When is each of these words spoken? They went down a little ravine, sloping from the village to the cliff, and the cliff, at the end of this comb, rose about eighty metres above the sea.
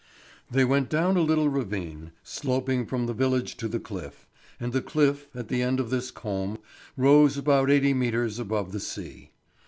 They 0.49 0.65
went 0.65 0.89
down 0.89 1.15
a 1.15 1.21
little 1.21 1.47
ravine, 1.49 2.11
sloping 2.23 2.87
from 2.87 3.05
the 3.05 3.13
village 3.13 3.55
to 3.57 3.67
the 3.67 3.79
cliff, 3.79 4.27
and 4.59 4.73
the 4.73 4.81
cliff, 4.81 5.27
at 5.35 5.47
the 5.47 5.61
end 5.61 5.79
of 5.79 5.91
this 5.91 6.09
comb, 6.09 6.57
rose 6.97 7.37
about 7.37 7.69
eighty 7.69 7.93
metres 7.93 8.39
above 8.39 8.71
the 8.71 8.79
sea. 8.79 9.29